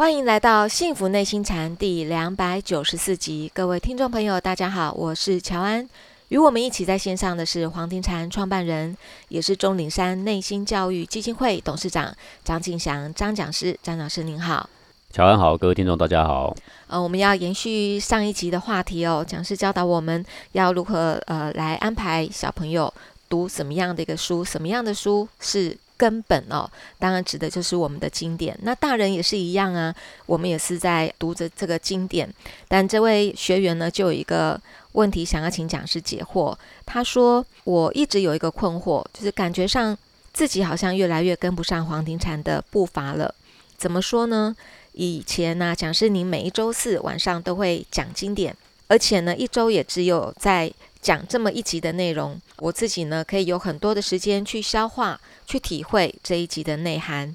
[0.00, 5.86] 欢迎来到《幸福内心禅》第两百九十四集，各位听众朋友，大家好，我是乔安。
[6.28, 8.96] 与我们一起在线上的是黄庭禅创办人，
[9.28, 13.78] 也是钟岭山内心教育基金会董事长张敬祥张讲师。
[13.82, 14.70] 张讲师您好，
[15.12, 16.56] 乔安好，各位听众大家好。
[16.86, 22.90] 呃，我们要延续上一集的话题哦，讲师教导我们要如何呃来安排小朋友
[23.28, 25.76] 读什么样的一个书，什么样的书是。
[26.00, 26.66] 根本哦，
[26.98, 28.58] 当然指的就是我们的经典。
[28.62, 32.26] 那大人也是一样啊，我们也是在读着这个经典。
[32.66, 34.58] 但这位学员呢，就有一个
[34.92, 36.56] 问题想要请讲师解惑。
[36.86, 39.94] 他说：“我一直有一个困惑，就是感觉上
[40.32, 43.34] 自己好像越来越跟不上黄庭禅的步伐了。
[43.76, 44.56] 怎么说呢？
[44.92, 48.56] 以前呢，讲师您每一周四晚上都会讲经典，
[48.88, 50.72] 而且呢，一周也只有在。”
[51.02, 57.34] 讲这么一集的内容，我自己呢可以有很多的时间去消化、去体会这一集的内涵。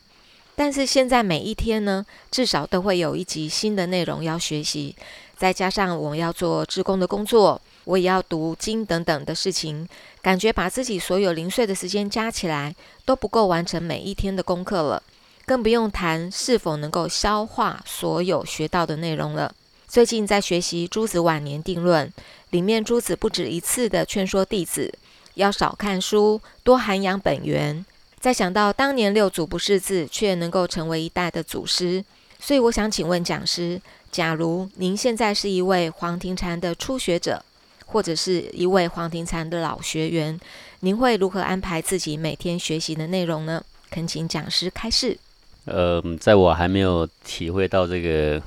[0.55, 4.95] 但是现在每一天呢，至少都会有一集新的内容要学习，
[5.35, 9.85] 再加上我要做志工的工作，我也要读经等等的事情，
[10.21, 15.03] 感觉把自己所有零碎的时间加起来都不够完成每一天的功课了，
[15.45, 19.53] 更不用谈是否能够消化所有学到的内容了。
[19.87, 22.07] 最近在学习《朱子晚年定论》。
[22.55, 24.97] 里面朱子不止一次的劝说弟子
[25.33, 27.85] 要少看书，多涵养本源。
[28.17, 32.01] 再想到当年六祖不识字，却能够成为一代的祖师，
[32.39, 37.43] 所以我想请问讲师：假如您现在是一位黄庭禅的初学者，
[37.87, 40.39] 或者是一位黄庭禅的老学员，
[40.79, 43.61] 您会如何安排自己每天学习的内容呢？
[43.91, 45.17] 恳请讲师开示。
[45.65, 48.41] 呃，在我还没有体会到这个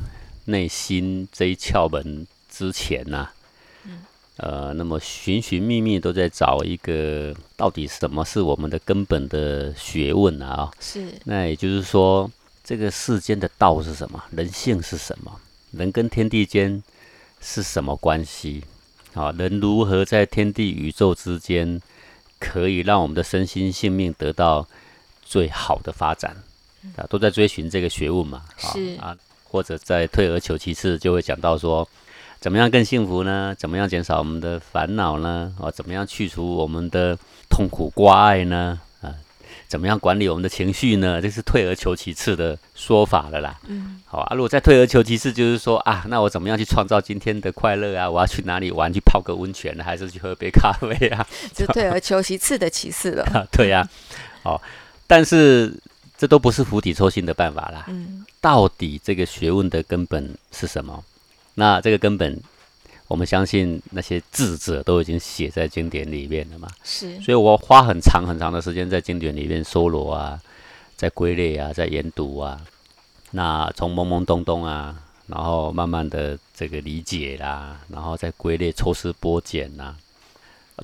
[0.47, 3.29] 内心这一窍门之前呢？
[4.39, 10.71] 呃，那么寻寻觅觅都在找一个到底什么是我们的根本的学问啊？
[10.79, 11.13] 是。
[11.25, 12.31] 那也就是说，
[12.63, 14.23] 这个世间的道是什么？
[14.31, 15.41] 人性是什么？
[15.73, 16.81] 人跟天地间
[17.41, 18.63] 是什么关系？
[19.15, 21.83] 啊，人如何在天地宇宙之间
[22.39, 24.65] 可以让我们的身心性命得到
[25.25, 26.37] 最好的发展？
[26.95, 28.45] 啊，都在追寻这个学问嘛？
[28.57, 31.89] 是啊，或者在退而求其次，就会讲到说。
[32.41, 33.55] 怎么样更幸福呢？
[33.59, 35.53] 怎么样减少我们的烦恼呢？
[35.59, 37.19] 哦，怎么样去除我们的
[37.51, 38.79] 痛苦挂碍呢？
[39.03, 39.13] 啊，
[39.67, 41.21] 怎么样管理我们的情绪呢？
[41.21, 43.59] 这是退而求其次的说法了啦。
[43.67, 44.35] 嗯，好啊。
[44.37, 48.09] 如果再退而求其次，就是说啊，那我怎么样去创造今天的快乐啊？
[48.09, 48.93] 我要去哪里玩？
[48.93, 51.27] 去泡个温泉，还是去喝杯咖啡啊？
[51.53, 53.49] 就退而求其次的其次了。
[53.51, 53.89] 对呀。
[54.45, 54.61] 哦，
[55.09, 55.77] 但是
[56.17, 57.85] 这都不是釜底抽薪的办法啦。
[57.89, 58.25] 嗯。
[58.41, 61.03] 到底这个学问的根本是什么？
[61.59, 62.41] 那这个根本，
[63.09, 66.69] 我们相信那些智者都已经写在经典里面了嘛。
[66.85, 70.41] 是，所以我花很长很长的时间在经典里面搜罗啊，
[70.97, 72.61] 在归类啊，在研读啊。
[73.33, 74.95] 那从懵懵懂懂啊，
[75.27, 79.97] 然后慢慢的这个理解啦，然后再归类、抽丝剥茧呐，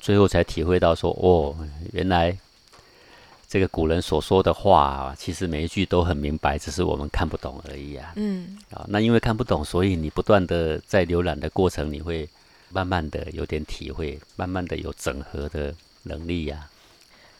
[0.01, 1.55] 最后才体会到说，哦，
[1.93, 2.37] 原来。
[3.55, 8.11] 这个古人所说的话啊，其实每一句都很明白，只是我们看不懂而已啊。
[8.17, 12.27] 嗯，啊，那因为看不懂，所以你不断的在浏览的过程，你会
[12.69, 15.73] 慢慢的有点体会，慢慢的有整合的
[16.03, 16.67] 能力呀。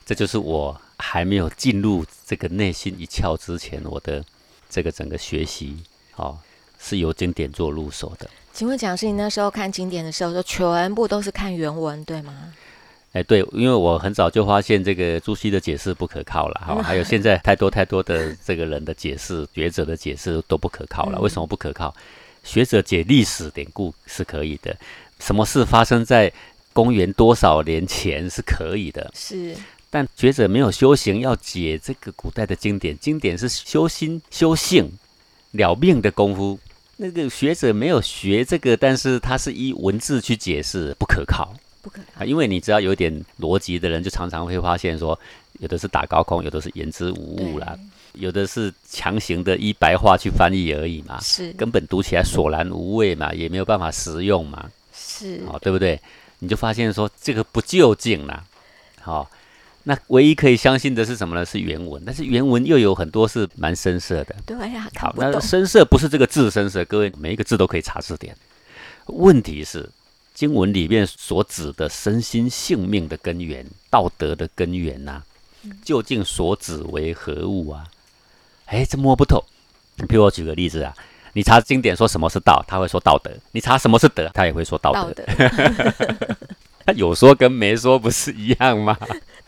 [0.05, 4.23] 这就是我还没有进入这个内心一窍之前，我的
[4.69, 5.83] 这个整个学习，
[6.15, 6.37] 哦，
[6.79, 8.29] 是由经典做入手的。
[8.53, 12.53] 请问讲师，你那时候看经典的时候，就全部都是看原文，对吗？
[13.15, 21.17] 哎，对，因为我很早就发现这个朱熹的解释不可靠了，哈，还有现在太多太多的这个人的解释，学者的解释都不可靠了。
[21.21, 21.95] 为什么不可靠？
[22.43, 24.75] 学者解历史典故是可以的，
[25.21, 26.29] 什么事发生在
[26.73, 29.55] 公元多少年前是可以的，是。
[29.89, 34.91] 但学者没有修行，要解这个古代的经典，经典是修心修性
[35.51, 36.59] 了命的功夫。
[36.97, 41.53] 那个学者没有学这个，但是他是依文字去解释，不可靠。
[42.17, 45.20] 啊，因为你知道有点逻辑的人，就常常会发现说，
[45.59, 47.78] 有的是打高空，有的是言之无物啦，
[48.14, 56.00] 有的是强行的依白话去翻译而已嘛，是根本读起来索然无味嘛，也没有办法实用嘛，是哦，对不对？
[56.40, 58.44] 你就发现说这个不究竟啦，
[59.02, 59.29] 好，
[59.84, 61.46] 那唯一可以相信的是什么呢？
[61.46, 68.34] 是原文，但是原文又有很多是蛮深色的，对呀，好，那深色不是这个字深色，各位每一个字都可以查字典，
[69.08, 69.90] 问题是。
[70.35, 75.23] 经文里面所指的身心性命的根源、道德的根源呐，
[75.82, 77.85] 究竟所指为何物啊？
[78.66, 79.43] 哎，这摸不透。
[79.99, 80.93] 譬如我举个例子啊，
[81.32, 85.23] 你查经典说什么是道，他会说道德；你查什么是德，他也会说道德。
[86.85, 88.97] 他有说跟没说不是一样吗？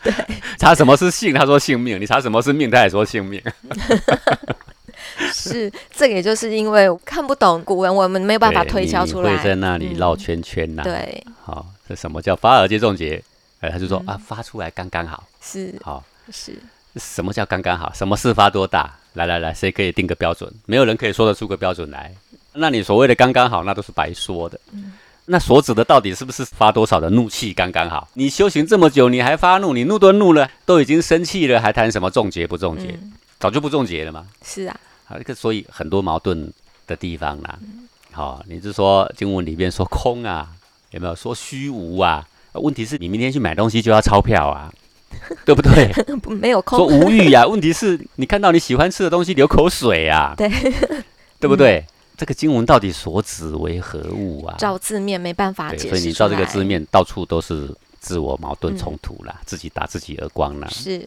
[0.02, 0.12] 对。
[0.58, 3.42] 查什么是性，他说性命；你查什么是命，他也说性命。
[5.32, 9.36] 是，这个也就是因为看不懂古文，我们没有办法推敲出来。
[9.36, 13.22] 会在那里绕嗯圈圈呐、对，好，这什么叫发而皆中节？
[13.60, 15.24] 哎，他就说、嗯啊，发出来刚刚好。
[15.40, 16.56] 是好，是，
[16.96, 17.92] 什么叫刚刚好？
[17.94, 18.94] 什么事发多大？
[19.14, 20.52] 来来来，谁可以定个标准？
[20.66, 22.14] 没有人可以说得出个标准来。
[22.52, 24.58] 那你所谓的刚刚好，那都是白说的。
[24.72, 24.92] 嗯
[25.30, 28.08] 那所指的到底是不是发多少的怒气刚刚好？
[28.14, 29.74] 你修行这么久，你还发怒？
[29.74, 32.86] 你怒都怒了，都已经生气了，还谈什么重结不重结？
[33.02, 34.26] 嗯，早就不重结了嘛。
[34.42, 36.52] 是啊，啊，这个所以很多矛盾
[36.86, 37.58] 的地方啦。
[37.62, 40.48] 嗯好、你是说经文里面说空啊，
[40.90, 42.26] 有没有说虚无啊？
[42.54, 44.72] 问题是你明天去买东西就要钞票啊，
[45.46, 45.92] 对不对？
[46.34, 50.48] 没有空说空，无欲啊、 问题是你看到你喜欢吃的东西流口水啊，对，
[51.38, 51.84] 对不对？
[52.16, 54.56] 这个经文到底所指为何物啊？
[54.58, 60.98] 照字面没办法，解释所以你照这个字，面，到处都是自我矛盾嗯冲突啦，自己打自己耳光啦，是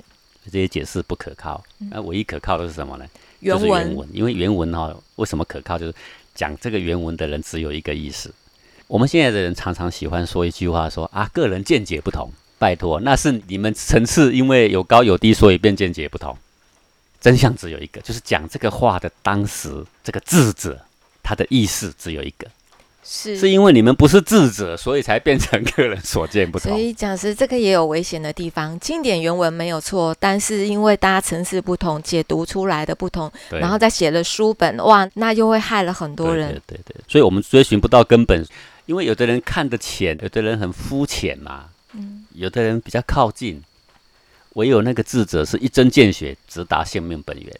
[0.45, 1.62] 这些解释不可靠。
[1.80, 3.06] 那唯一可靠的是什么呢？
[3.41, 5.77] 原就是原文，文，因为原文哈、为什么可靠？
[5.77, 5.93] 就是
[6.33, 8.33] 讲这个原文的人只有一个意思。
[8.88, 12.31] 我们现在的人常常喜欢说一句话说啊，个人见解不同。
[12.57, 16.38] 拜托，那是你们层次因为有高有低，所以变见解不同。
[17.19, 20.79] 真相只有一个，就是讲这个话的当时这个智者，
[21.23, 22.47] 他的意思只有一个，
[23.13, 26.72] 是是因为你们不是智者，所以才变成个人所见不同。
[26.72, 36.54] 所以讲师这个也有危险的地方，经典原文没有错，但是因为大家层次不同，解读出来的不同，然后再写了书本，哇，那又会害了很多人。
[36.66, 38.48] 对对对，所以我们追寻不到根本，
[38.86, 43.62] 因为有的人看得浅，有的人很肤浅嘛，嗯，有的人比较靠近，
[44.54, 47.54] 唯有那个智者是一针见血，直达性命本源。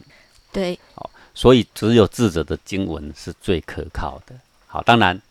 [0.54, 4.34] 对，好所以只有智者的经文是最可靠的。
[4.66, 5.22] 好，当然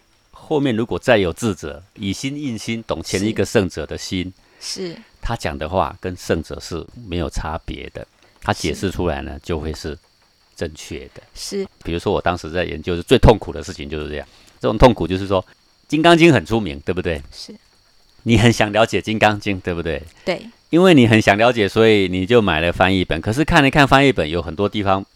[0.51, 8.05] 后面如果再有智者以心印心，懂前一个圣者的心，是他讲的话跟圣者是没有差别的，
[8.43, 9.97] 他解释出来呢就会是
[10.57, 11.23] 正确的。
[11.37, 14.27] 是，比如说我当时在研究，最痛苦的事情就是这样。
[14.61, 15.41] 这种痛苦就是说，
[15.87, 17.23] 《金刚经》很出名，对不对？
[17.31, 17.55] 是，
[18.25, 20.03] 你很想了解《金刚经》，对不对？
[20.25, 23.21] 对，因为你很想了解，所以你就买了翻译本。
[23.21, 25.07] 可是看一看翻译本，有很多地方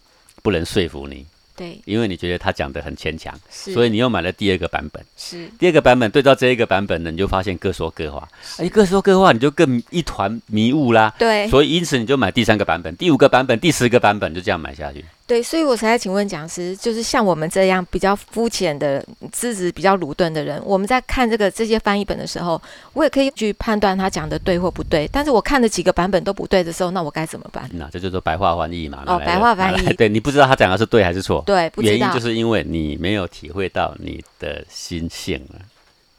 [0.41, 1.25] 不能说服你，
[1.55, 5.03] 对，因为你觉得他讲的很牵强，所以你又买了第二个版本。
[5.15, 11.13] 是第二个版本对照这一个版本呢，你就发现各说各话，哎，各说各话，你就更一团迷雾啦。
[11.17, 15.05] 对所以因此你就买第三个版本、第五个版本、第十个版本，就这样买下去。
[15.27, 22.61] 对，所以我才请问讲师，就是像我们这样比较肤浅的、资质比较鲁钝的人，我们在看这个这些翻译本的时候，
[22.93, 25.09] 我也可以去判断他讲的对或不对。
[25.11, 27.67] 但是我看了几个版本都不对的时候，那我该怎么办？
[27.73, 29.03] 那这就是白话翻译嘛。
[29.07, 31.41] 哦白话翻译 对你不知道他讲的是对还是错。
[31.43, 35.59] 对，不知道原因就是因为你没有体会到你的心性了，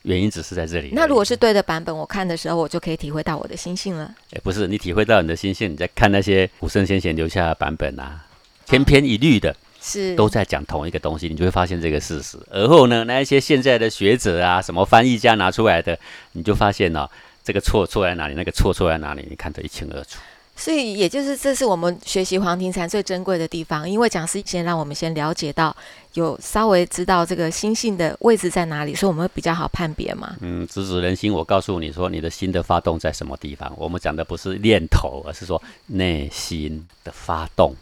[0.02, 0.90] 原因只是在这里。
[0.92, 4.12] 那如果是对的版本，我看的时候，我就可以体会到我的心性了。
[4.32, 8.20] 诶不是你体会到你的心性，你在看那些古圣先贤留下的版本啊，
[8.66, 12.36] 千篇一律的是，都在讲同一个东西，你就会发现这个事实。
[12.50, 15.98] 而后呢，那一些现在的学者啊，什么翻译家拿出来的，
[16.32, 17.08] 你就发现哦，
[17.44, 20.18] 这个错错在哪里，那个错错在哪里，你看得一清二楚。
[20.58, 25.76] 所以也就是这是我们学习黄庭禅最珍贵的地方，因为讲师先让我们先了解到，
[26.14, 30.34] 有稍微知道这个心性的位置在哪里，所以我们会比较好判别嘛。
[30.40, 31.30] 嗯，直指人心。
[31.30, 33.70] 我告诉你说，你的心的发动在什么地方？
[33.76, 37.76] 我们讲的不是念头，而是说内心的发动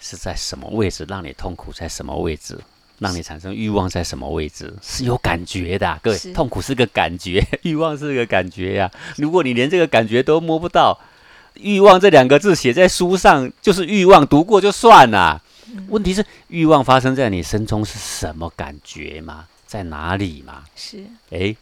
[0.00, 2.58] 是在什么位置，让你痛苦在什么位置，
[2.98, 10.98] 让你产生欲望在什么位置，是有感觉的啊、各位，痛苦是个感觉，欲望是个感觉呀、如果你连这个感觉都摸不到，
[11.54, 15.42] 欲望这两个字写在书上就是欲望，读过就算了。
[15.88, 19.46] 问题是欲望发生在你身中是什么感觉吗？
[19.66, 20.64] 在哪里吗？
[20.74, 21.56] 是，诶，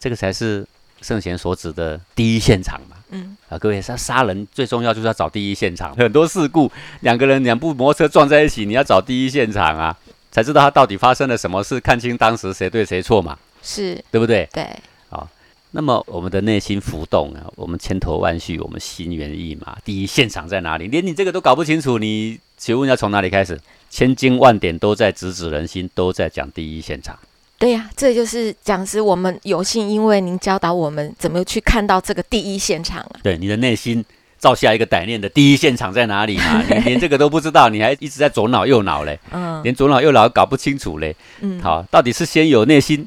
[0.00, 0.66] 这个才是
[1.02, 2.96] 圣贤所指的第一现场嘛。
[3.10, 5.94] 嗯，啊，各位，杀杀人最重要就是要找第一现场。
[5.96, 9.94] 很多事故，两个人两部摩托车撞在一起，你要找第一现场啊，
[10.30, 14.48] 才知道他到底发生了什么事，看清当时谁对谁错嘛，是，对不对？
[14.52, 14.66] 对，
[15.10, 15.28] 好
[15.72, 20.88] 那么我们的内心浮动啊，我们千头万绪，我们心猿意马，第一现场在哪里？
[20.88, 23.60] 连你这个都搞不清楚，你请问要从哪里开始？
[23.90, 27.18] 千经万典都在直指人心，都在讲第一现场。
[27.62, 33.12] 对呀、这就是讲师我们有幸，因为您教导我们怎么去看到这个第一现场啊。
[33.22, 34.04] 对，你的内心
[34.36, 36.60] 造下一个歹念的第一现场在哪里嘛？
[36.68, 41.14] 你连这个都不知道，你还一直在左脑右脑嘞，嗯连左脑右脑搞不清楚嘞。
[41.38, 43.06] 嗯，好，到底是先有内心，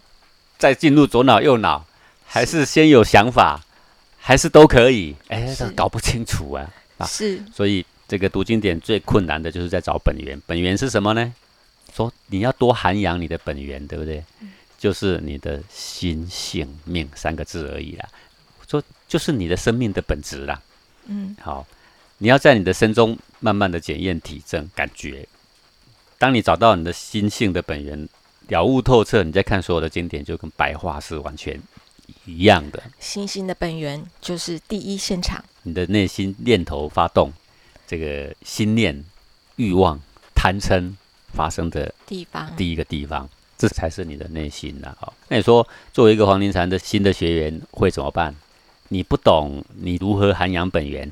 [0.57, 1.83] 再进入左脑右脑，
[2.25, 3.59] 还是先有想法，
[4.17, 5.13] 还是都可以？
[5.27, 6.65] 哎，这是搞不清楚啊。
[6.97, 10.41] 啊是所以这个读经典最困难的就是在找本源。
[10.45, 11.33] 本源是什么呢？
[11.95, 14.23] 说你要多涵养你的本源，对不对？
[14.77, 18.09] 就是你的心性命三个字而已啦。
[18.67, 20.61] 说就是你的生命的本质啦。
[21.05, 21.65] 嗯好，
[22.17, 25.25] 你要在你的身中慢慢的检验体证感觉，
[26.17, 28.09] 当你找到你的心性的本源，
[28.47, 31.59] 了悟透彻，你再看所有的经典，就跟白话是完全
[32.25, 32.83] 一样的。
[32.99, 37.31] 心性的本源就是第一现场，你的内心念头发动，
[37.87, 39.05] 这个心念、
[39.55, 39.99] 欲望、
[40.35, 40.93] 贪嗔
[41.35, 44.95] 发生的地方，第一个地方，这才是你的内心呐。
[44.99, 48.33] 好，那你说，作为一个黄庭禅的新的学员会怎么办？
[48.87, 51.11] 你不懂你如何涵养本源，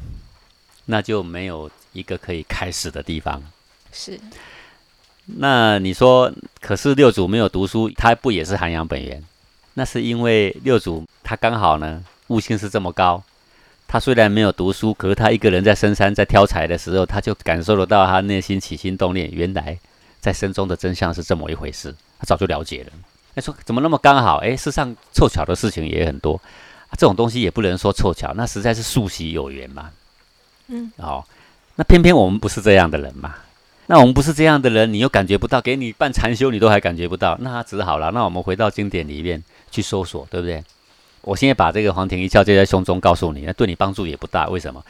[0.86, 3.44] 那就没有一个可以开始的地方。
[3.92, 4.20] 是。
[5.26, 9.24] 那你说，可是六祖没有读书，他不也是涵养本源？
[9.76, 13.24] 那是因为六祖他刚好呢，悟性是这么高。
[13.88, 19.78] 他虽然没有读书，可是他一个人在深山在挑柴的时候，他就感受得到他内心起心动念，原来
[20.24, 21.94] 在深中的真相是这么一回事。
[22.18, 22.92] 他早就了解了。
[23.36, 24.38] 他说怎么那么刚好？
[24.38, 26.40] 哎，世上凑巧的事情也很多，
[26.98, 29.92] 这种东西也不能说凑巧，那实在是宿喜有缘嘛。
[30.68, 31.28] 嗯，好，
[31.76, 33.36] 那偏偏我们不是这样的人嘛。
[33.88, 38.12] 那我们不是这样的人，你又感觉不到，给你办禅修你都还感觉不到，那只好了。
[38.12, 40.64] 那我们回到经典里面去搜索，对不对？
[41.20, 44.48] 我现在把这个黄庭一窍接在胸中告诉你，那对你帮助也不大。
[44.48, 44.82] 为什么？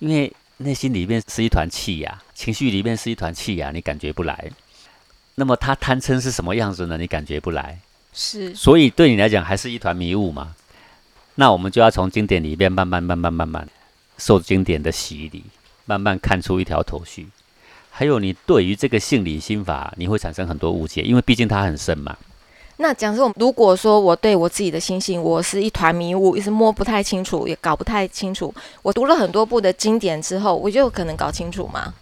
[0.00, 4.50] 因为内心里面是一团气呀，情绪里面是一团气呀，你感觉不来。
[5.34, 6.98] 那么他贪嗔是什么样子呢？
[6.98, 7.78] 你感觉不来。
[8.12, 8.54] 是。
[8.54, 10.54] 所以对你来讲还是一团迷雾嘛。
[11.36, 13.66] 那我们就要从经典里面慢慢、慢慢、慢慢
[14.18, 15.44] 受经典的洗礼，
[15.86, 17.28] 慢慢看出一条头绪。
[17.90, 22.16] 还有，你对于这个性理心法，你会产生很多误解，因为毕竟它很深嘛。
[22.76, 28.52] 那讲说，如果说我对我自己的心性，我是一团迷雾，一直摸不太清楚，也搞不太清楚。
[28.82, 31.94] 我读了很多部的经典之后，我就可能搞清楚吗？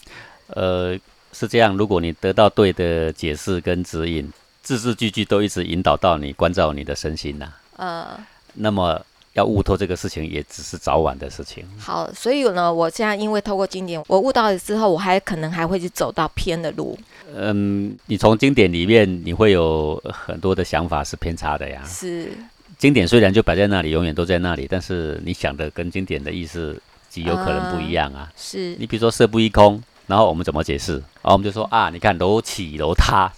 [0.48, 0.96] 呃，
[1.32, 1.76] 是这样。
[1.76, 4.30] 如果你得到对的解释跟指引，
[4.62, 7.52] 字字句句都一直引导到你关照你的身心呐。
[7.76, 8.18] 呃，
[8.54, 9.04] 那么。
[9.34, 11.64] 要悟透这个事情，也只是早晚的事情。
[11.78, 16.98] 好，所以呢，我现在因为透过经典，我悟到了之后，我还可能还会去走到偏的路。
[17.36, 21.80] 嗯，你从经典里面，你会有很多的想法是偏差的呀。
[21.86, 22.32] 是。
[22.76, 28.28] 经典虽然就摆在那里，永远都在那里，但是你想的跟经典的意思极有可能不一样啊。
[28.36, 28.74] 是。
[28.80, 30.94] 你比如说色不异空，然后我们怎么解释？
[31.22, 33.32] 然后我们就说啊，你看楼起楼塌，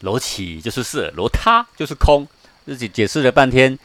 [0.00, 2.28] 楼起就是色，楼塌就是空，
[2.66, 3.76] 自己解释了半天。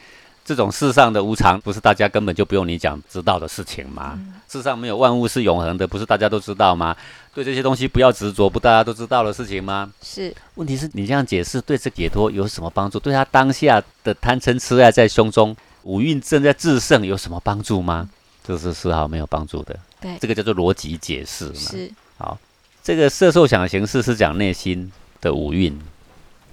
[0.44, 4.20] 这种世上的无常，不是大家根本就不用你讲知道的事情吗？
[4.46, 6.94] 世上没有万物是永恒的，不是大家都知道吗？
[7.32, 9.90] 对这些东西不要执着，不大家都知道的事情吗？
[10.02, 10.34] 是。
[10.56, 13.00] 问题是你这样解释，对这解脱有什么帮助？
[13.00, 18.06] 对他当下的贪嗔痴爱在胸中，五蕴正在制胜，有什么帮助吗？
[18.46, 19.74] 这是丝毫没有帮助的。
[19.98, 21.54] 对，这个叫做逻辑解释嘛。
[21.54, 21.90] 是。
[22.24, 22.38] 好，
[22.82, 24.90] 这个色受想行识是讲内心
[25.20, 25.78] 的五蕴，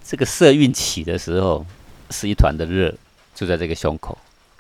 [0.03, 1.65] 这个色蕴起的时候
[2.09, 2.93] 是一团的热。
[3.33, 4.17] 就在这个胸口，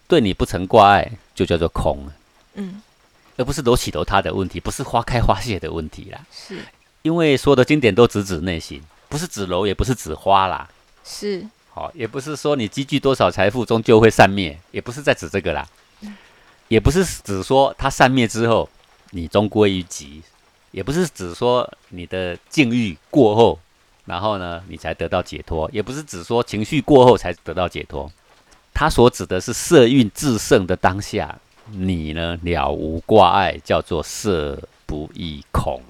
[0.07, 2.09] 对你不曾挂碍，就叫做空
[2.53, 2.81] 嗯，
[3.35, 6.19] 而不是楼起楼塌的问题，不是花开花谢的问题啦。
[6.31, 6.57] 是，
[7.01, 10.69] 因为所有的经典都直指内心，不是指楼，也不是指花啦。
[11.03, 15.67] 是，好，也不是说你积聚多少财富终究会散灭，也不是在指这个啦。
[16.69, 18.67] 也不是指说它散灭之后
[19.09, 20.23] 你终归于极，
[20.71, 23.59] 也不是指说你的境遇过后，
[24.05, 28.11] 然后呢你才得到解脱，也不是指说情绪过后才得到解脱。
[28.73, 31.37] 他所指的是色蕴自胜的当下，
[31.71, 35.81] 你呢了无挂碍，叫做色不异空。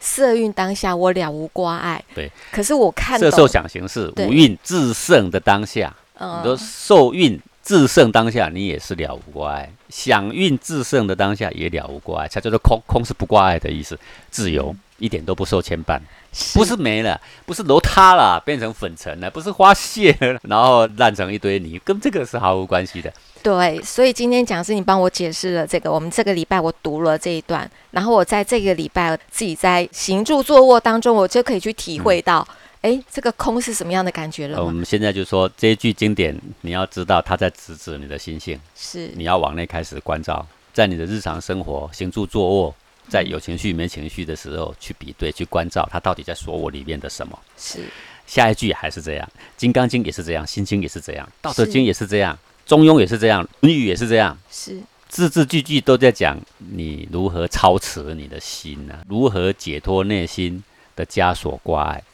[0.00, 2.02] 色蕴当下，我了无挂碍。
[2.14, 7.38] 对，可是我看色受想行识无蕴自胜的当下，嗯你说受蕴
[7.68, 12.80] 自胜当下，你也是了无挂碍；想运自胜的当下也了无挂碍，才叫做空。
[12.86, 13.98] 空是不挂碍的意思，
[14.30, 16.00] 自由，一点都不受牵绊。
[16.54, 23.12] 不是没了，不是楼塌了变成粉尘了，不是花谢了，然后烂成一堆泥，跟这个是毫无关系的。
[23.42, 32.46] 对，所以今天讲师你帮我解释了这个，我们这个礼拜我读了这一段，然后我在这个礼拜自己在行住坐卧当中，我就可以去体会到，
[32.82, 34.64] 哎，这个空是什么样的感觉了。
[34.64, 42.74] 我们现在就说这一句经典，你要知道它在直指你的心性，是你要往内开始关照，在你的日常生活行住坐卧。
[43.10, 47.38] 在有情绪没情绪的时候，去比对、去关照，它到底在说我里面的什么？
[47.56, 47.80] 是
[48.26, 58.98] 下一句还是这样，《金刚经》也是这样，《心经》也是这样，《道德经》也是这样，《中庸》也是这样，《论语》也是这样，是字字句句都在讲你如何操持你的心呢？
[59.08, 60.62] 如何解脱内心
[60.94, 62.04] 的枷锁挂碍？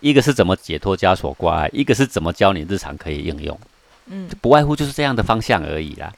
[0.00, 3.58] 一个是怎么解脱枷锁挂碍，一个是怎么教你日常可以应用？
[4.06, 6.12] 嗯，不外乎就是这样的方向而已啦。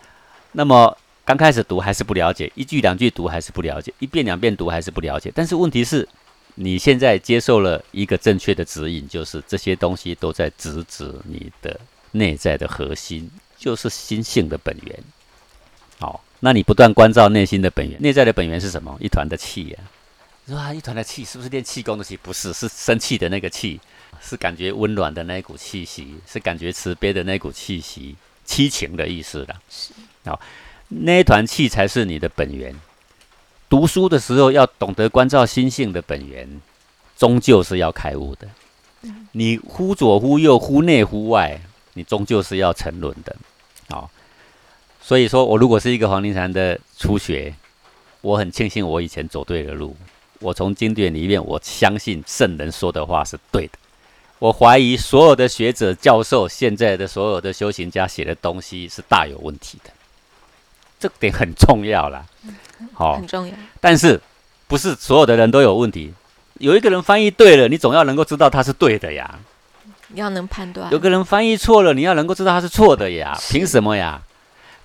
[0.53, 0.97] 那么。
[1.25, 5.31] 刚开始读还是不了解，一句两句读还是不了解，一遍两遍读还是不了解。
[5.33, 6.07] 但是问题是，
[6.57, 11.79] 你现在接受了一个正确的指引，就是这些东西都在直指你的
[12.11, 14.99] 内在的核心，就是心性的本源。
[16.01, 18.99] 好，那你不断关照内心的本源，内在的本源是什么？
[19.01, 19.79] 一团的气呀。
[20.53, 22.15] 你说啊，一团的气是不是练气功的气？
[22.15, 23.81] 不是，是生气的那个气，
[24.21, 29.59] 是感觉温暖的那一股气息，是感觉慈悲的那股气息，七情的意思啦。
[29.71, 29.95] 是，
[30.27, 30.39] 好，
[30.89, 32.79] 那一团气才是你的本源。
[33.71, 36.61] 读书的时候要懂得关照心性的本源，
[37.17, 38.47] 终究是要开悟的。
[39.33, 41.63] 你忽左忽右，忽内忽外，
[41.95, 43.35] 你终究是要沉沦的。
[43.89, 44.11] 好，
[45.01, 47.55] 所以说我如果是一个黄庭禅的初学，
[48.21, 49.97] 我很庆幸我以前走对了路。
[50.43, 53.73] 我从经典里面，我相信圣人说的话是对的。
[54.39, 59.91] 我怀疑所有的学者、教授，现在的所有的修行家写的东西是大有问题的。
[60.99, 62.25] 这点很重要啦，
[62.93, 63.55] 好，很重要。
[63.81, 64.21] 但是
[64.67, 66.13] 不是所有的人都有问题？
[66.59, 69.39] 有一个人翻译对了，你总要能够知道他是对的呀。
[70.09, 70.91] 你要能判断。
[70.93, 73.37] 有个人翻译错了，你要能够知道他是错的呀。
[73.49, 74.21] 凭什么呀？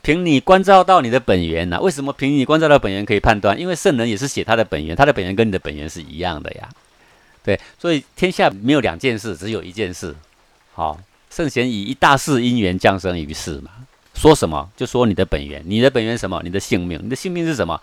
[0.08, 1.82] 凭你关照到你的本源呐？
[1.82, 3.60] 为什么凭你关照到本源可以判断？
[3.60, 6.70] 因为圣人也是写他的本源，他的本源跟你的本源是一样的呀。
[7.44, 10.16] 对，所以天下没有两件事，只有一件事。
[10.74, 10.98] 好，
[11.30, 13.70] 圣贤以一大事因缘降生于世嘛。
[14.14, 16.42] 说什么就说你的本源，你的本源什么？
[16.42, 17.78] 你的性命，你的性命是什么？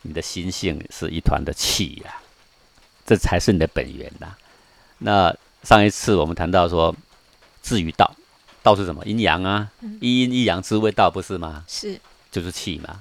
[0.00, 2.14] 你的心性是一团的气呀，
[3.04, 4.28] 这才是你的本源呐。
[4.96, 6.96] 那上一次我们谈到说，
[7.62, 8.10] 至于道。
[8.62, 9.04] 道是什么？
[9.06, 9.68] 阴阳啊，
[10.00, 11.64] 一阴一阳之谓道，不是吗？
[11.66, 11.98] 是，
[12.30, 13.00] 就是气嘛。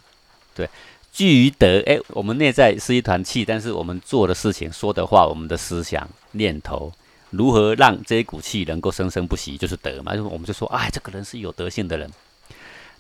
[0.56, 0.70] 对，
[1.12, 1.82] 聚于德。
[1.86, 6.92] 哎，我们内在是一团气，但是我们做的事情、说的话、我们的思想、念头，
[7.30, 10.16] 如何让这一股气能够生生不息，就是德嘛。
[10.16, 12.10] 就我们就说，哎，这个人是有德性的人，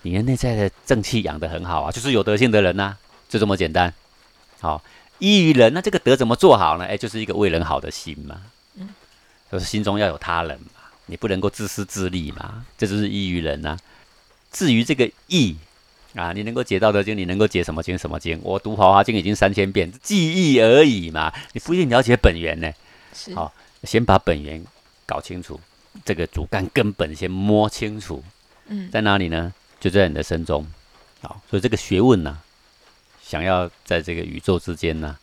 [0.01, 2.96] 你的内在的正气养得很好啊，就是有德性的人呐，
[3.28, 3.94] 就这么简单。
[4.60, 4.84] 好，
[5.20, 6.86] 依于人，那这个德怎么做好呢？
[6.86, 8.42] 哎，就是一个为人好的心嘛。
[8.75, 8.89] 嗯，
[9.51, 10.60] 就是心中要有他人。
[11.10, 13.78] 你不能够自私自利嘛，这就是异于人呐。
[14.51, 15.56] 至于这个义
[16.16, 17.98] 啊，你能够解《道德经》，你能够解什么经？
[17.98, 18.40] 什么经？
[18.44, 21.33] 我读《华华经》已经三千遍，记忆而已嘛。
[21.53, 22.72] 你不一定了解本源呢。
[23.36, 24.64] 好，先把本源
[25.05, 25.60] 搞清楚，
[26.05, 28.24] 这个主干根本先摸清楚。
[28.68, 29.53] 嗯，在哪里呢？
[29.79, 30.66] 就在你的身中。
[31.22, 32.40] 好，所以这个学问呢，
[33.22, 35.18] 想要在这个宇宙之间呢，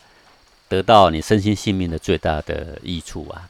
[0.69, 3.49] 得到你身心性命的最大的益处啊。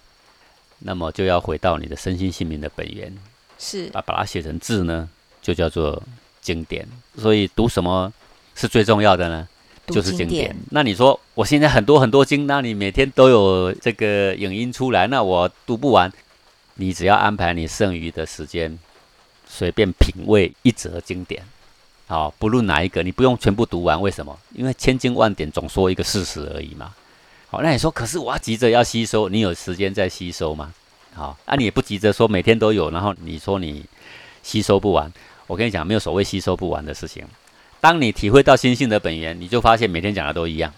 [0.80, 3.12] 那么就要回到你的身心性命的本源，
[3.58, 5.08] 是啊，把它写成字呢，
[5.40, 6.02] 就叫做
[6.40, 6.86] 经典。
[7.16, 8.12] 所以读什么
[8.54, 9.48] 是最重要的呢？
[9.86, 10.54] 就是经典。
[10.70, 16.12] 那你说我现在很多很多经，那你每天都有这个影音出来，那我读不完。
[16.74, 18.78] 你只要安排你剩余的时间，
[19.48, 21.42] 随便品味一则经典，
[22.06, 23.98] 好，不论哪一个，你不用全部读完。
[23.98, 24.38] 为什么？
[24.52, 26.94] 因为千经万典总说一个事实而已嘛。
[27.48, 30.72] 好，那你说，可是我要急着要吸收，你有时间在吸收吗？
[31.14, 33.84] 好，啊，你也不急着说每天都有，然后你说你
[34.42, 35.10] 吸收不完，
[35.46, 37.24] 我跟你讲，没有所谓吸收不完的事情。
[37.80, 40.70] 当你体会到心性的本源，你就发现每天讲的都一样；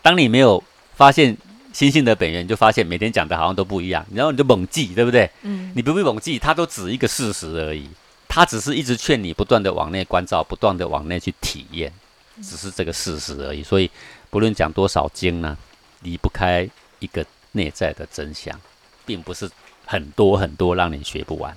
[0.00, 0.62] 当你没有
[0.94, 1.36] 发现
[1.72, 5.28] 心性的本源，你就发现每天讲的好像都不一样，然后你就猛记，对不对？
[5.42, 7.88] 嗯，你不必猛记，它都只一个事实而已，
[8.28, 11.92] 它只是一直劝你不断的往内关照，不断的往内去体验，
[12.40, 13.62] 只是这个事实而已。
[13.62, 13.90] 所以
[14.30, 15.56] 不论讲多少经呢？
[16.02, 18.58] 离不开一个内在的真相，
[19.04, 19.48] 并不是
[19.84, 21.56] 很多很多让你学不完。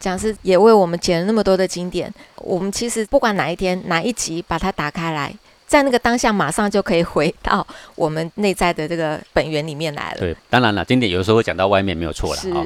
[0.00, 5.34] 讲师也为我们捡了那么多的经典，我们其实不管哪一天哪一集把它打开来，
[5.66, 10.18] 在那个当下马上就可以回到我们内在的这个本源里面来了。
[10.20, 12.64] 对，当然了，经典有的时候会讲到外面没有错了啊，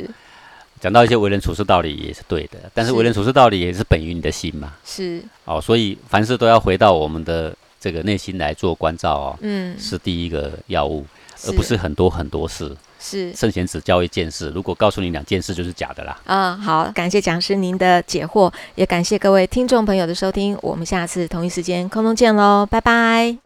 [0.79, 4.75] 讲到一些为人处事道理也是对的，但是为人处事道理也是本于你的心嘛。
[4.85, 7.57] 是哦，所以凡事都要回到我们的。
[7.83, 11.05] 这个内心来做关照哦，嗯，是第一个药物，
[11.47, 12.75] 而不是很多很多事。
[13.01, 16.16] 是圣贤只教一件事，如果告诉你两件事，就是假的啦。
[16.27, 23.38] 嗯，好，感谢讲师您的解惑，也感谢各位听众朋友的收听，我们下次同一时间空中见喽，拜拜。